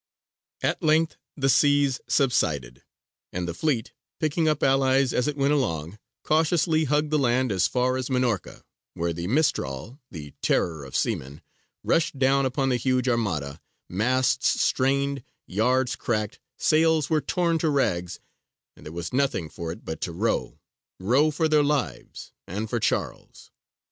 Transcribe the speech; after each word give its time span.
At 0.63 0.81
length 0.81 1.17
the 1.37 1.47
seas 1.47 2.01
subsided, 2.07 2.81
and 3.31 3.47
the 3.47 3.53
fleet, 3.53 3.93
picking 4.19 4.47
up 4.47 4.63
allies 4.63 5.13
as 5.13 5.27
it 5.27 5.37
went 5.37 5.53
along, 5.53 5.99
cautiously 6.23 6.85
hugged 6.85 7.11
the 7.11 7.19
land 7.19 7.51
as 7.51 7.67
far 7.67 7.97
as 7.97 8.09
Minorca, 8.09 8.63
where 8.95 9.13
the 9.13 9.27
mistral, 9.27 9.99
the 10.09 10.31
terror 10.41 10.83
of 10.85 10.95
seamen, 10.95 11.43
rushed 11.83 12.17
down 12.17 12.47
upon 12.47 12.69
the 12.69 12.77
huge 12.77 13.07
armada 13.07 13.61
masts 13.87 14.59
strained, 14.63 15.23
yards 15.45 15.95
cracked, 15.95 16.39
sails 16.57 17.11
were 17.11 17.21
torn 17.21 17.59
to 17.59 17.69
rags, 17.69 18.19
and 18.75 18.87
there 18.87 18.93
was 18.93 19.13
nothing 19.13 19.49
for 19.51 19.71
it 19.71 19.85
but 19.85 20.01
to 20.01 20.11
row 20.11 20.57
row 20.99 21.29
for 21.29 21.47
their 21.47 21.61
lives 21.63 22.31
and 22.47 22.71
for 22.71 22.79
Charles. 22.79 23.51